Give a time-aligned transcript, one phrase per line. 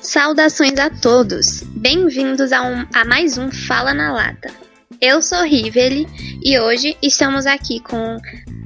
[0.00, 1.62] Saudações a todos!
[1.62, 4.48] Bem-vindos a, um, a mais um Fala na Lata.
[5.00, 6.06] Eu sou Riveli
[6.42, 8.16] e hoje estamos aqui com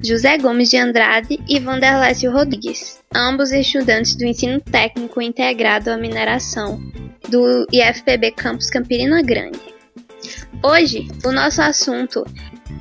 [0.04, 6.80] José Gomes de Andrade e Vanderlécio Rodrigues, ambos estudantes do ensino técnico integrado à mineração
[7.28, 9.58] do IFPB Campus Campirina Grande.
[10.62, 12.24] Hoje, o nosso assunto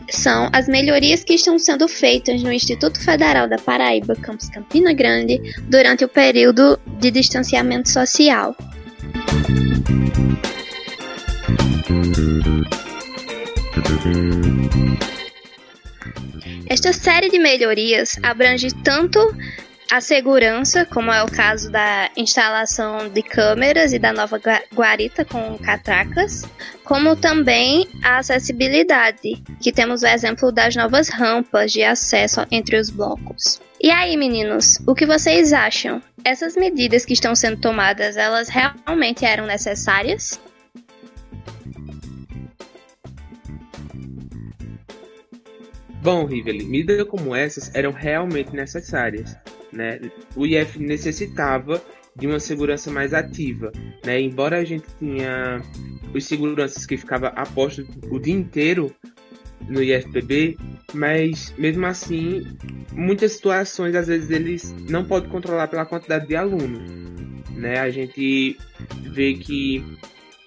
[0.10, 5.40] são as melhorias que estão sendo feitas no Instituto Federal da Paraíba, Campus Campina Grande,
[5.64, 8.56] durante o período de distanciamento social.
[16.70, 19.20] Esta série de melhorias abrange tanto
[19.90, 24.40] a segurança, como é o caso da instalação de câmeras e da nova
[24.74, 26.44] guarita com catracas,
[26.84, 32.90] como também a acessibilidade, que temos o exemplo das novas rampas de acesso entre os
[32.90, 33.62] blocos.
[33.80, 36.02] E aí, meninos, o que vocês acham?
[36.24, 40.40] Essas medidas que estão sendo tomadas, elas realmente eram necessárias?
[46.02, 49.38] Bom, Riveli, medidas como essas eram realmente necessárias.
[49.78, 50.00] Né?
[50.36, 51.82] O IF necessitava
[52.16, 53.72] de uma segurança mais ativa.
[54.04, 54.20] Né?
[54.20, 55.62] Embora a gente tinha
[56.14, 58.94] os seguranças que ficavam apostos o dia inteiro
[59.70, 60.58] no IFPB,
[60.94, 62.44] mas mesmo assim,
[62.92, 66.90] muitas situações às vezes eles não podem controlar pela quantidade de alunos.
[67.52, 67.80] Né?
[67.80, 68.58] A gente
[69.12, 69.86] vê que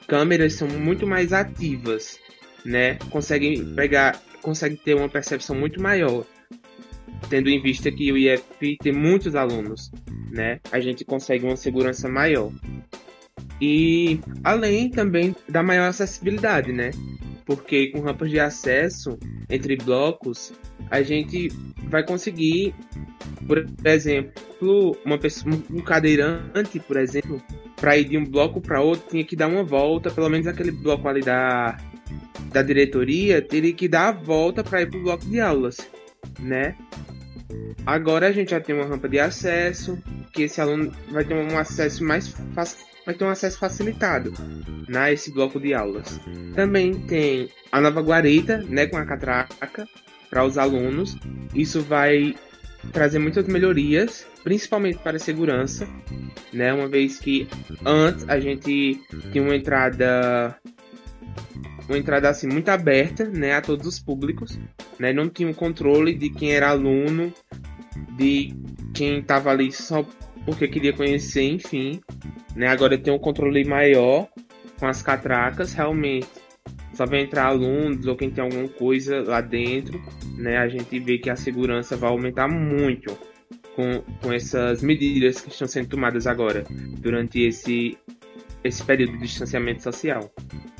[0.08, 2.19] câmeras são muito mais ativas,
[2.64, 2.97] né?
[3.11, 6.25] Conseguem pegar consegue ter uma percepção muito maior,
[7.29, 9.91] tendo em vista que o IF tem muitos alunos,
[10.31, 10.61] né?
[10.71, 12.53] A gente consegue uma segurança maior.
[13.61, 16.91] E além também da maior acessibilidade, né?
[17.45, 20.53] Porque com rampas de acesso entre blocos,
[20.91, 21.48] a gente
[21.89, 22.75] vai conseguir,
[23.47, 27.43] por exemplo, uma pessoa, um cadeirante, por exemplo,
[27.77, 30.71] para ir de um bloco para outro, tinha que dar uma volta, pelo menos aquele
[30.71, 31.77] bloco ali da
[32.53, 35.77] da diretoria teria que dar a volta para ir para o bloco de aulas,
[36.39, 36.75] né?
[37.86, 39.98] Agora a gente já tem uma rampa de acesso,
[40.33, 44.33] que esse aluno vai ter um acesso mais fácil, vai ter um acesso facilitado
[44.88, 46.20] na né, esse bloco de aulas.
[46.55, 49.88] Também tem a nova guarita, né, com a catraca
[50.28, 51.16] para os alunos.
[51.55, 52.34] Isso vai
[52.92, 55.88] trazer muitas melhorias, principalmente para a segurança,
[56.52, 56.72] né?
[56.72, 57.48] Uma vez que
[57.84, 59.00] antes a gente
[59.30, 60.56] tinha uma entrada
[61.90, 64.58] uma entrada assim muito aberta, né, a todos os públicos,
[64.98, 65.12] né?
[65.12, 67.33] Não tinha um controle de quem era aluno,
[68.17, 68.55] de
[68.95, 70.05] quem estava ali só
[70.45, 72.00] porque queria conhecer, enfim,
[72.55, 72.68] né?
[72.68, 74.29] Agora tem um controle maior
[74.79, 76.29] com as catracas, realmente.
[76.95, 80.00] Só vai entrar alunos ou quem tem alguma coisa lá dentro,
[80.36, 80.58] né?
[80.58, 83.17] A gente vê que a segurança vai aumentar muito
[83.74, 86.64] com, com essas medidas que estão sendo tomadas agora
[86.98, 87.96] durante esse
[88.65, 90.31] esse período de distanciamento social.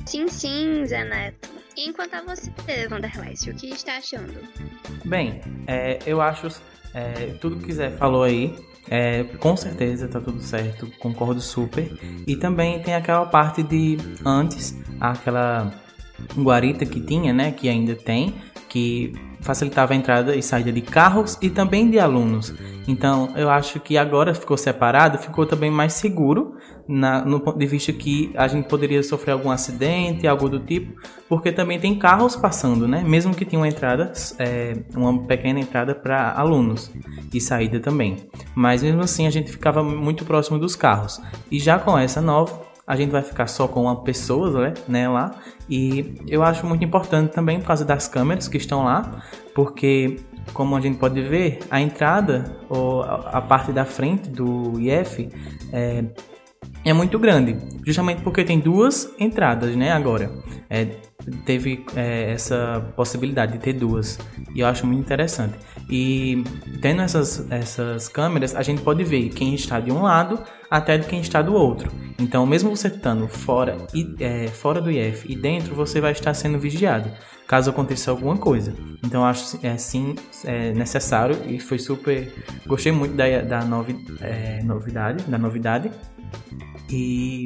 [0.05, 1.49] Sim, sim, Zé Neto.
[1.75, 2.51] E enquanto a você,
[2.89, 4.33] Vanderlei, o que está achando?
[5.05, 6.47] Bem, é, eu acho
[6.93, 8.53] é, tudo que Zé falou aí,
[8.89, 11.89] é, com certeza tá tudo certo, concordo super.
[12.27, 15.71] E também tem aquela parte de antes, aquela
[16.37, 18.35] guarita que tinha, né, que ainda tem,
[18.67, 22.53] que facilitava a entrada e saída de carros e também de alunos.
[22.87, 27.65] Então, eu acho que agora ficou separado, ficou também mais seguro na, no ponto de
[27.65, 32.35] vista que a gente poderia sofrer algum acidente, algo do tipo, porque também tem carros
[32.35, 33.03] passando, né?
[33.05, 36.91] Mesmo que tenha uma entrada, é, uma pequena entrada para alunos
[37.33, 38.17] e saída também.
[38.55, 41.21] Mas mesmo assim a gente ficava muito próximo dos carros.
[41.49, 45.09] E já com essa nova, a gente vai ficar só com uma pessoa né, né,
[45.09, 45.31] lá.
[45.69, 49.23] E eu acho muito importante também por causa das câmeras que estão lá,
[49.55, 50.19] porque
[50.53, 55.29] como a gente pode ver, a entrada ou a parte da frente do IF
[55.71, 56.03] é,
[56.83, 59.91] é muito grande, justamente porque tem duas entradas, né?
[59.91, 60.31] Agora,
[60.69, 60.87] é,
[61.45, 64.19] teve é, essa possibilidade de ter duas
[64.55, 65.53] e eu acho muito interessante.
[65.89, 66.43] E
[66.81, 70.39] tendo essas, essas câmeras, a gente pode ver quem está de um lado
[70.69, 71.91] até de quem está do outro.
[72.19, 76.33] Então, mesmo você estando fora, e, é, fora do IF e dentro, você vai estar
[76.33, 77.11] sendo vigiado
[77.51, 78.73] caso aconteça alguma coisa.
[79.03, 80.15] Então, acho é, sim
[80.45, 82.33] é necessário e foi super.
[82.65, 85.91] Gostei muito da, da novi, é, novidade, da novidade
[86.89, 87.43] e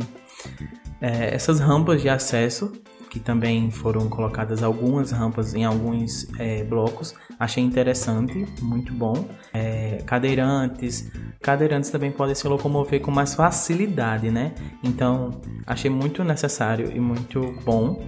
[1.02, 2.72] é, essas rampas de acesso
[3.16, 7.16] que também foram colocadas algumas rampas em alguns é, blocos.
[7.40, 9.30] Achei interessante, muito bom.
[9.54, 11.10] É, cadeirantes,
[11.42, 14.54] cadeirantes também podem se locomover com mais facilidade, né?
[14.84, 15.32] Então
[15.66, 18.06] achei muito necessário e muito bom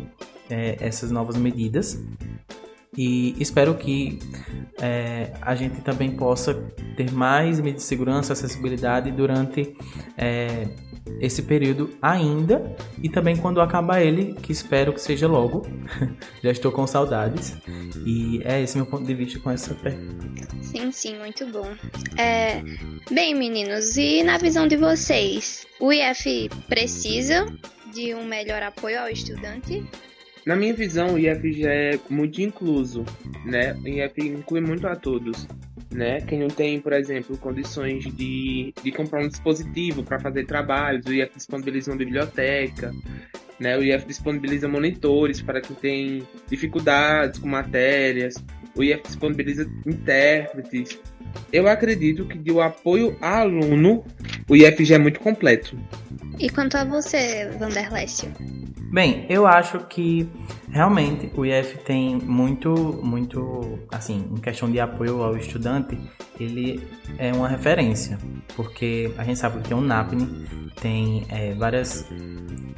[0.50, 1.98] é, essas novas medidas.
[2.98, 4.18] E espero que
[4.82, 6.56] é, a gente também possa
[6.96, 9.76] ter mais medidas de segurança, acessibilidade durante
[10.18, 10.68] é,
[11.22, 15.66] esse período ainda e também quando acabar ele, que espero que seja logo.
[16.44, 17.56] Já estou com saudades.
[18.06, 20.48] E é esse meu ponto de vista com essa pergunta.
[20.62, 21.70] Sim, sim, muito bom.
[22.18, 22.62] É,
[23.12, 27.46] bem, meninos, e na visão de vocês, o IF precisa
[27.94, 29.86] de um melhor apoio ao estudante?
[30.48, 33.04] Na minha visão, o IF já é muito incluso,
[33.44, 33.74] né?
[33.84, 35.46] O IF inclui muito a todos,
[35.92, 36.22] né?
[36.22, 41.12] Quem não tem, por exemplo, condições de, de comprar um dispositivo para fazer trabalhos, o
[41.12, 42.94] IF disponibiliza uma biblioteca,
[43.60, 43.78] né?
[43.78, 48.42] O IF disponibiliza monitores para quem tem dificuldades com matérias,
[48.74, 50.98] o IF disponibiliza intérpretes.
[51.52, 54.06] Eu acredito que de apoio a aluno,
[54.48, 55.78] o IF já é muito completo.
[56.40, 58.32] E quanto a você, Vanderlécio?
[58.92, 60.30] Bem, eu acho que
[60.70, 62.74] realmente o IF tem muito,
[63.04, 65.98] muito, assim, em questão de apoio ao estudante,
[66.40, 66.82] ele
[67.18, 68.18] é uma referência,
[68.56, 70.46] porque a gente sabe que tem o NAPNE,
[70.82, 72.08] tem é, várias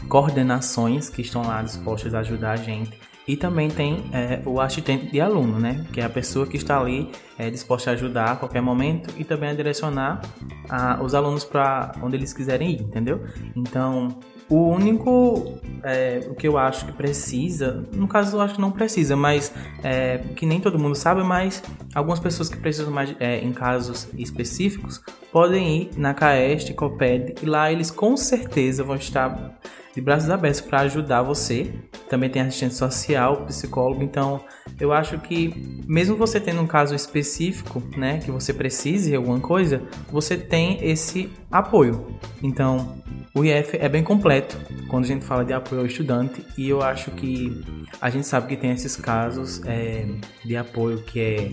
[0.08, 3.00] coordenações que estão lá dispostas a ajudar a gente.
[3.28, 5.86] E também tem é, o assistente de aluno, né?
[5.94, 9.24] Que é a pessoa que está ali é, disposta a ajudar a qualquer momento e
[9.24, 10.22] também a direcionar
[10.68, 13.24] a, os alunos para onde eles quiserem ir, entendeu?
[13.56, 14.18] Então,
[14.50, 18.72] o único é, o que eu acho que precisa, no caso eu acho que não
[18.72, 19.54] precisa, mas
[19.84, 21.64] é, que nem todo mundo sabe, mas
[21.94, 25.02] algumas pessoas que precisam mais é, em casos específicos
[25.32, 29.60] podem ir na CAEST, COPED e lá eles com certeza vão estar
[30.00, 31.74] de braços abertos para ajudar você.
[32.10, 34.44] Também tem assistente social, psicólogo, então
[34.80, 39.84] eu acho que mesmo você tendo um caso específico, né, que você precise alguma coisa,
[40.10, 42.08] você tem esse apoio.
[42.42, 43.00] Então,
[43.36, 44.58] o IF é bem completo
[44.88, 47.64] quando a gente fala de apoio ao estudante e eu acho que
[48.02, 50.06] a gente sabe que tem esses casos é,
[50.44, 51.52] de apoio que é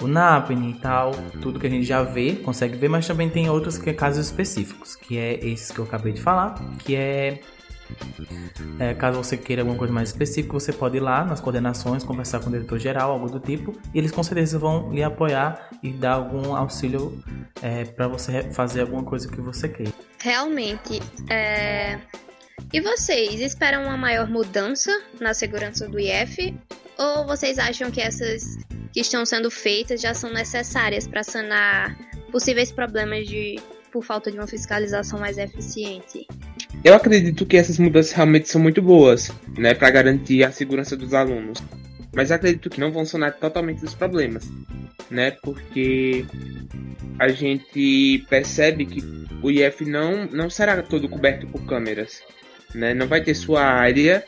[0.00, 3.50] o NAPN e tal, tudo que a gente já vê, consegue ver, mas também tem
[3.50, 6.54] outros que é casos específicos, que é esses que eu acabei de falar,
[6.84, 7.37] que é
[8.78, 12.40] é, caso você queira alguma coisa mais específica, você pode ir lá nas coordenações, conversar
[12.40, 15.90] com o diretor geral, algo do tipo, e eles com certeza vão lhe apoiar e
[15.90, 17.22] dar algum auxílio
[17.62, 19.92] é, para você fazer alguma coisa que você queira.
[20.20, 21.00] Realmente,
[21.30, 21.98] é...
[22.72, 26.54] e vocês esperam uma maior mudança na segurança do IF?
[26.98, 28.56] Ou vocês acham que essas
[28.92, 31.96] que estão sendo feitas já são necessárias para sanar
[32.32, 33.60] possíveis problemas de
[33.92, 36.26] por falta de uma fiscalização mais eficiente?
[36.84, 41.12] Eu acredito que essas mudanças realmente são muito boas, né, para garantir a segurança dos
[41.12, 41.58] alunos.
[42.14, 44.48] Mas acredito que não vão sanar totalmente os problemas,
[45.10, 45.30] né?
[45.42, 46.24] Porque
[47.18, 49.02] a gente percebe que
[49.42, 52.22] o IF não, não será todo coberto por câmeras,
[52.74, 52.94] né?
[52.94, 54.24] Não vai ter sua área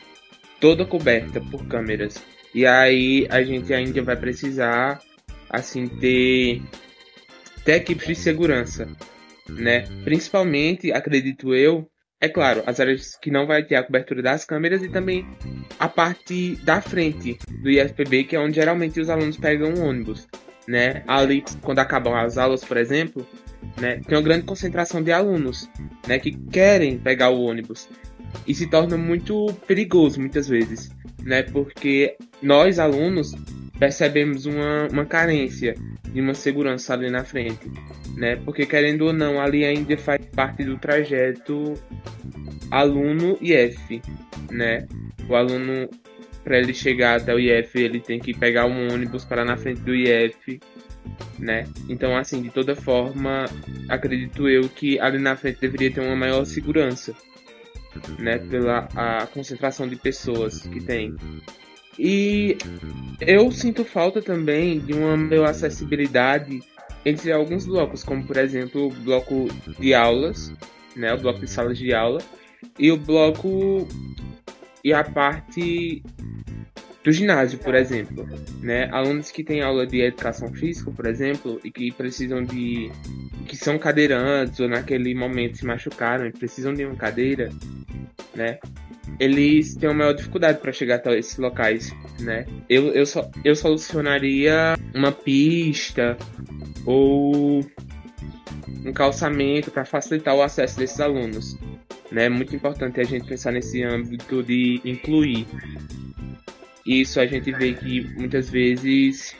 [0.59, 2.23] toda coberta por câmeras.
[2.53, 5.01] E aí a gente ainda vai precisar
[5.49, 6.61] assim ter
[7.65, 8.87] ter equipes de segurança,
[9.49, 9.85] né?
[10.03, 11.89] Principalmente, acredito eu,
[12.21, 15.27] é claro, as áreas que não vai ter a cobertura das câmeras e também
[15.79, 20.27] a parte da frente do IFPB, que é onde geralmente os alunos pegam o ônibus,
[20.67, 21.03] né?
[21.07, 23.27] Ali, quando acabam as aulas, por exemplo,
[23.79, 25.67] né, tem uma grande concentração de alunos,
[26.07, 27.89] né, que querem pegar o ônibus
[28.47, 30.91] e se torna muito perigoso muitas vezes,
[31.23, 33.33] né, porque nós alunos
[33.79, 35.73] percebemos uma, uma carência
[36.11, 37.71] de uma segurança ali na frente,
[38.15, 38.35] né?
[38.35, 41.73] Porque querendo ou não, ali ainda faz parte do trajeto
[42.69, 44.01] aluno IF,
[44.51, 44.87] né?
[45.27, 45.89] O aluno
[46.43, 49.81] para ele chegar até o IF, ele tem que pegar um ônibus para na frente
[49.81, 50.59] do IF,
[51.37, 51.65] né?
[51.87, 53.45] Então, assim, de toda forma,
[53.87, 57.13] acredito eu que ali na frente deveria ter uma maior segurança,
[58.19, 58.37] né?
[58.37, 61.15] Pela a concentração de pessoas que tem.
[61.97, 62.57] E
[63.19, 66.63] eu sinto falta também de uma maior acessibilidade
[67.05, 69.47] entre alguns blocos, como por exemplo o bloco
[69.79, 70.53] de aulas,
[70.95, 72.21] né, o bloco de salas de aula,
[72.77, 73.87] e o bloco
[74.83, 76.03] e a parte
[77.03, 78.27] do ginásio, por exemplo,
[78.61, 78.87] né?
[78.91, 82.91] Alunos que têm aula de educação física, por exemplo, e que precisam de
[83.47, 87.49] que são cadeirantes ou naquele momento se machucaram e precisam de uma cadeira,
[88.35, 88.59] né?
[89.21, 92.47] Eles têm uma maior dificuldade para chegar até esses locais, né?
[92.67, 96.17] Eu, eu, só, eu solucionaria uma pista
[96.87, 97.63] ou
[98.83, 101.55] um calçamento para facilitar o acesso desses alunos.
[102.11, 102.25] Né?
[102.25, 105.45] É muito importante a gente pensar nesse âmbito de incluir.
[106.83, 109.35] Isso a gente vê que muitas vezes,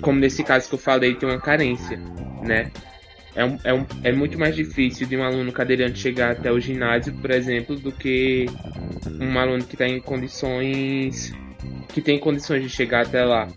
[0.00, 1.96] como nesse caso que eu falei, tem uma carência,
[2.44, 2.70] né?
[3.34, 6.60] É, um, é, um, é muito mais difícil de um aluno cadeirante chegar até o
[6.60, 8.46] ginásio, por exemplo, do que
[9.20, 11.32] um aluno que está em condições
[11.92, 13.48] que tem condições de chegar até lá,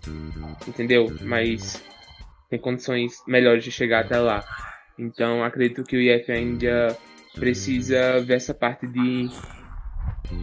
[0.66, 1.06] entendeu?
[1.22, 1.82] Mas
[2.48, 4.44] tem condições melhores de chegar até lá.
[4.98, 6.96] Então acredito que o IF ainda
[7.34, 9.28] precisa ver essa parte de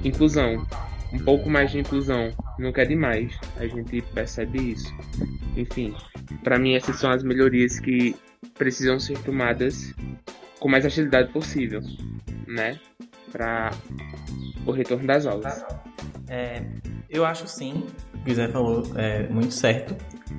[0.04, 0.66] inclusão,
[1.14, 2.32] um pouco mais de inclusão.
[2.58, 4.94] Nunca é demais, a gente percebe isso.
[5.56, 5.96] Enfim,
[6.44, 8.16] para mim essas são as melhorias que
[8.56, 9.94] precisam ser tomadas
[10.60, 11.82] com mais agilidade possível,
[12.48, 12.80] né?
[13.32, 13.72] Para
[14.66, 15.64] o retorno das aulas.
[16.28, 16.64] É,
[17.10, 17.86] eu acho sim,
[18.28, 19.96] o Zé falou é muito certo.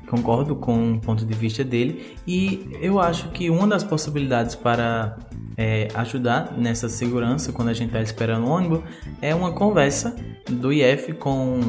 [0.09, 5.17] Concordo com o ponto de vista dele e eu acho que uma das possibilidades para
[5.57, 8.81] é, ajudar nessa segurança quando a gente está esperando o ônibus
[9.23, 10.15] é uma conversa
[10.49, 11.61] do IF com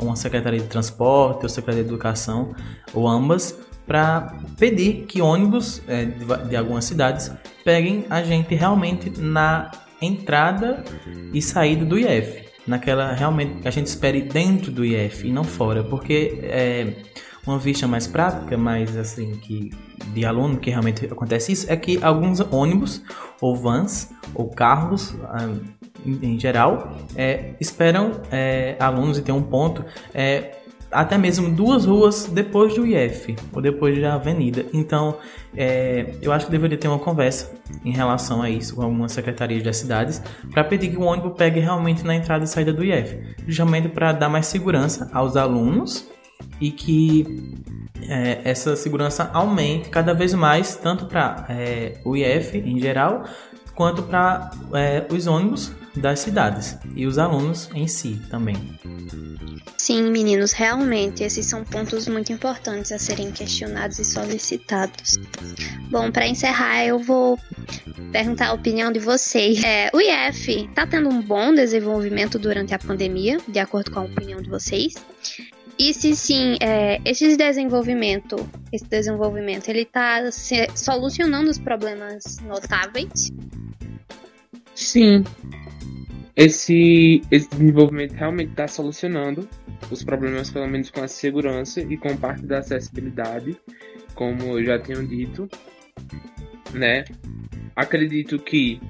[0.00, 2.54] uma secretaria de transporte ou secretaria de educação
[2.92, 7.30] ou ambas para pedir que ônibus é, de, de algumas cidades
[7.64, 10.84] peguem a gente realmente na entrada
[11.32, 15.82] e saída do IF naquela realmente a gente espere dentro do IF e não fora,
[15.82, 16.92] porque é,
[17.48, 19.70] uma vista mais prática, mais assim que
[20.08, 23.02] de aluno que realmente acontece isso é que alguns ônibus
[23.40, 25.48] ou vans ou carros ah,
[26.04, 30.52] em, geral é, esperam é, alunos e tem um ponto é,
[30.90, 34.64] até mesmo duas ruas depois do IF ou depois da avenida.
[34.72, 35.16] Então,
[35.54, 37.52] é, eu acho que deveria ter uma conversa
[37.84, 41.60] em relação a isso com algumas secretarias das cidades para pedir que o ônibus pegue
[41.60, 46.08] realmente na entrada e saída do IF, justamente para dar mais segurança aos alunos
[46.60, 47.54] e que
[48.08, 53.24] é, essa segurança aumente cada vez mais, tanto para é, o IF em geral,
[53.74, 58.56] quanto para é, os ônibus das cidades e os alunos em si também.
[59.76, 65.16] Sim, meninos, realmente esses são pontos muito importantes a serem questionados e solicitados.
[65.90, 67.38] Bom, para encerrar, eu vou
[68.12, 69.62] perguntar a opinião de vocês.
[69.62, 74.04] É, o IF está tendo um bom desenvolvimento durante a pandemia, de acordo com a
[74.04, 74.94] opinião de vocês?
[75.78, 78.36] E se sim, é, esse desenvolvimento,
[78.72, 80.28] esse desenvolvimento, ele está
[80.74, 83.32] solucionando os problemas notáveis?
[84.74, 85.22] Sim.
[86.34, 89.48] Esse, esse desenvolvimento realmente está solucionando
[89.90, 93.56] os problemas, pelo menos com a segurança e com parte da acessibilidade,
[94.14, 95.48] como eu já tenho dito,
[96.74, 97.04] né?
[97.76, 98.80] Acredito que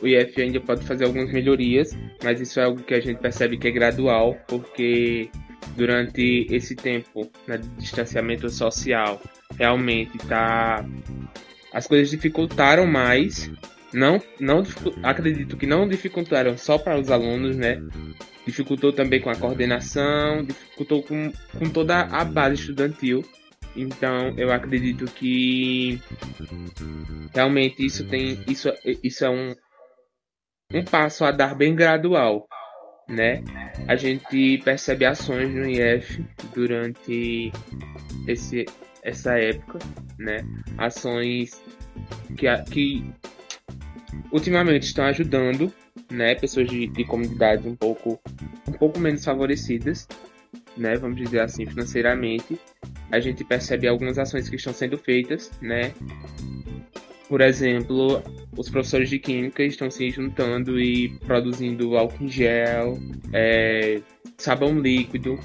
[0.00, 3.58] o IF ainda pode fazer algumas melhorias, mas isso é algo que a gente percebe
[3.58, 5.30] que é gradual, porque
[5.76, 9.20] durante esse tempo né, de distanciamento social
[9.58, 10.84] realmente tá
[11.72, 13.50] as coisas dificultaram mais
[13.92, 14.62] não não
[15.02, 17.82] acredito que não dificultaram só para os alunos né
[18.46, 23.24] dificultou também com a coordenação dificultou com, com toda a base estudantil
[23.76, 26.00] então eu acredito que
[27.32, 28.68] realmente isso tem isso
[29.02, 29.54] isso é um
[30.72, 32.46] um passo a dar bem gradual
[33.10, 33.42] né?
[33.88, 36.24] A gente percebe ações no IF
[36.54, 37.52] durante
[38.26, 38.64] esse,
[39.02, 39.78] essa época,
[40.18, 40.38] né?
[40.78, 41.62] Ações
[42.36, 43.04] que, que
[44.32, 45.72] ultimamente estão ajudando,
[46.10, 46.34] né?
[46.36, 48.20] Pessoas de, de comunidades um pouco,
[48.68, 50.06] um pouco menos favorecidas,
[50.76, 50.96] né?
[50.96, 52.58] Vamos dizer assim, financeiramente.
[53.10, 55.92] A gente percebe algumas ações que estão sendo feitas, né?
[57.28, 58.22] Por exemplo,
[58.56, 62.98] os professores de química estão se juntando e produzindo álcool em gel,
[63.32, 64.00] é,
[64.36, 65.38] sabão líquido,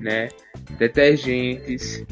[0.00, 0.28] né,
[0.78, 2.04] detergentes,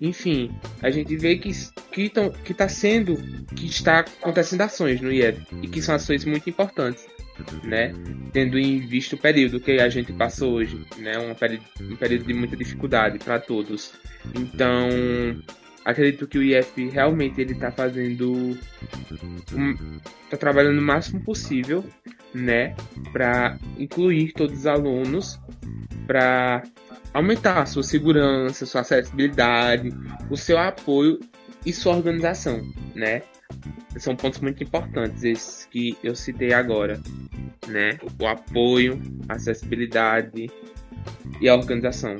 [0.00, 0.50] enfim,
[0.80, 1.50] a gente vê que
[1.92, 3.16] que, tão, que tá sendo
[3.54, 7.06] que está acontecendo ações no IED e que são ações muito importantes,
[7.62, 7.92] né,
[8.32, 12.24] tendo em vista o período que a gente passa hoje, né, um período, um período
[12.24, 13.92] de muita dificuldade para todos.
[14.34, 14.88] Então,
[15.90, 18.58] acredito que o IF realmente ele está fazendo
[20.24, 21.84] está trabalhando o máximo possível
[22.34, 22.74] né
[23.12, 25.40] para incluir todos os alunos
[26.06, 26.62] para
[27.12, 29.90] aumentar a sua segurança sua acessibilidade
[30.30, 31.18] o seu apoio
[31.64, 32.60] e sua organização
[32.94, 33.22] né.
[33.96, 37.00] São pontos muito importantes esses que eu citei agora
[37.66, 40.48] né o apoio a acessibilidade
[41.40, 42.16] e a organização.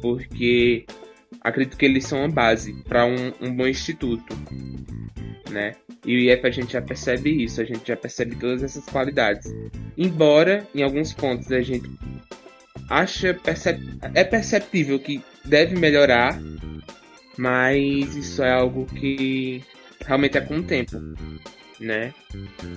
[0.00, 0.86] Porque
[1.40, 4.36] acredito que eles são a base para um, um, bom instituto,
[5.50, 5.74] né?
[6.04, 9.52] E o IF a gente já percebe isso, a gente já percebe todas essas qualidades.
[9.96, 11.90] Embora em alguns pontos a gente
[12.88, 13.80] acha percep
[14.14, 16.38] é perceptível que deve melhorar,
[17.36, 19.62] mas isso é algo que
[20.06, 20.96] realmente é com o tempo,
[21.80, 22.12] né?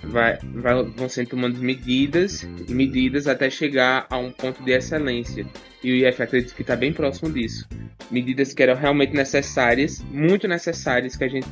[0.03, 5.45] Vai, vai, vão sendo tomando medidas e medidas até chegar a um ponto de excelência.
[5.83, 7.67] E o IF acredito que está bem próximo disso
[8.09, 11.49] medidas que eram realmente necessárias, muito necessárias, que a gente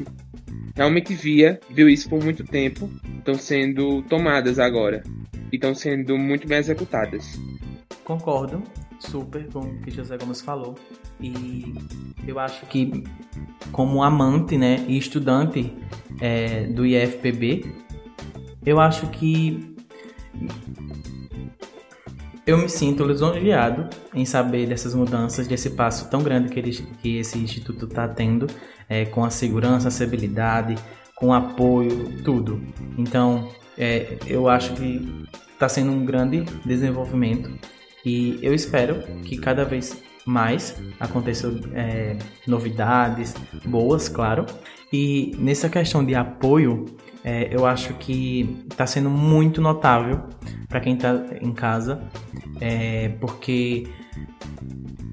[0.75, 5.03] realmente via, viu isso por muito tempo, estão sendo tomadas agora
[5.51, 7.39] e estão sendo muito bem executadas.
[8.03, 8.63] concordo
[9.01, 10.75] super com o que José Gomes falou.
[11.19, 11.73] E
[12.27, 13.03] eu acho que,
[13.71, 15.73] como amante né, e estudante
[16.19, 17.65] é, do IFPB,
[18.65, 19.75] eu acho que
[22.45, 27.17] eu me sinto lisonjeado em saber dessas mudanças, desse passo tão grande que, ele, que
[27.17, 28.47] esse instituto está tendo,
[28.89, 30.75] é, com a segurança, acessibilidade,
[31.15, 32.61] com apoio, tudo.
[32.97, 37.51] Então, é, eu acho que está sendo um grande desenvolvimento
[38.05, 42.17] e eu espero que cada vez mais aconteçam é,
[42.47, 43.33] novidades
[43.65, 44.45] boas, claro.
[44.91, 46.85] E nessa questão de apoio,
[47.23, 50.23] é, eu acho que está sendo muito notável
[50.67, 52.01] para quem está em casa,
[52.59, 53.87] é, porque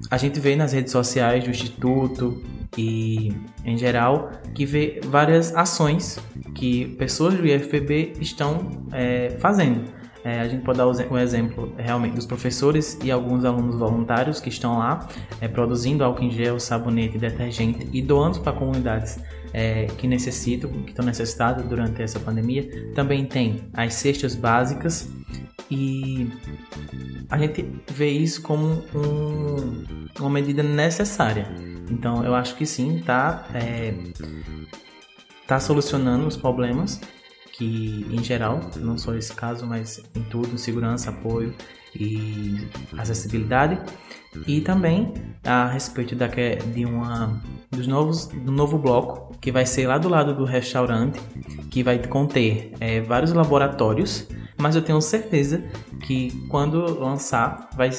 [0.09, 2.41] a gente vê nas redes sociais do Instituto
[2.77, 3.33] e
[3.65, 6.19] em geral que vê várias ações
[6.55, 9.98] que pessoas do IFPB estão é, fazendo.
[10.23, 14.49] É, a gente pode dar o exemplo realmente dos professores e alguns alunos voluntários que
[14.49, 15.07] estão lá
[15.39, 19.17] é, produzindo álcool em gel, sabonete, detergente e doando para comunidades
[19.53, 22.91] é, que necessitam, que estão necessitadas durante essa pandemia.
[22.93, 25.09] Também tem as cestas básicas
[25.71, 26.29] e
[27.29, 31.47] a gente vê isso como um, uma medida necessária.
[31.89, 33.93] Então eu acho que sim, está é,
[35.47, 36.99] tá solucionando os problemas
[37.59, 41.53] que em geral, não só esse caso, mas em tudo, segurança, apoio
[41.93, 43.77] e acessibilidade.
[44.47, 45.13] E também
[45.43, 50.07] a respeito da, de uma dos novos do novo bloco que vai ser lá do
[50.07, 51.19] lado do restaurante,
[51.69, 55.61] que vai conter é, vários laboratórios, mas eu tenho certeza
[56.05, 57.89] que quando lançar vai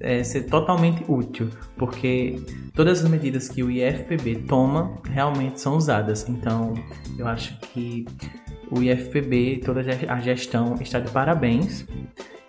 [0.00, 2.40] é, ser totalmente útil, porque
[2.74, 6.28] todas as medidas que o IFPB toma realmente são usadas.
[6.28, 6.74] Então
[7.18, 8.06] eu acho que
[8.70, 11.84] o IFPB, toda a gestão está de parabéns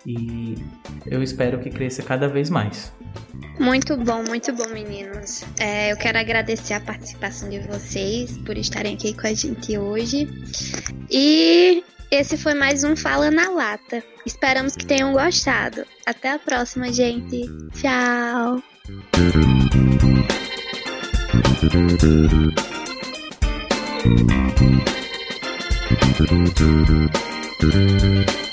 [0.06, 0.56] e
[1.06, 2.92] eu espero que cresça cada vez mais.
[3.58, 5.44] Muito bom, muito bom, meninos.
[5.58, 10.28] É, eu quero agradecer a participação de vocês por estarem aqui com a gente hoje.
[11.10, 14.02] E esse foi mais um Fala na Lata.
[14.26, 15.84] Esperamos que tenham gostado.
[16.06, 17.42] Até a próxima, gente.
[17.74, 18.62] Tchau.
[24.04, 25.01] Thank you.
[25.94, 26.60] Thank
[28.30, 28.51] you.